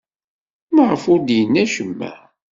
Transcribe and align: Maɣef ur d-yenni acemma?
Maɣef 0.75 1.03
ur 1.11 1.19
d-yenni 1.21 1.59
acemma? 1.63 2.13